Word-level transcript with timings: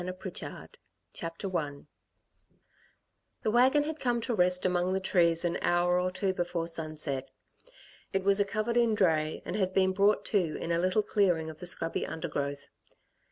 PRICHARD 0.17 0.79
CHAPTER 1.13 1.55
I 1.55 1.81
The 3.43 3.51
wagon 3.51 3.83
had 3.83 3.99
come 3.99 4.19
to 4.21 4.33
rest 4.33 4.65
among 4.65 4.93
the 4.93 4.99
trees 4.99 5.45
an 5.45 5.59
hour 5.61 5.99
or 5.99 6.09
two 6.09 6.33
before 6.33 6.67
sunset. 6.67 7.29
It 8.11 8.23
was 8.23 8.39
a 8.39 8.43
covered 8.43 8.77
in 8.77 8.95
dray, 8.95 9.43
and 9.45 9.55
had 9.55 9.75
been 9.75 9.93
brought 9.93 10.25
to 10.33 10.55
in 10.57 10.71
a 10.71 10.79
little 10.79 11.03
clearing 11.03 11.51
of 11.51 11.59
the 11.59 11.67
scrubby 11.67 12.03
undergrowth. 12.03 12.71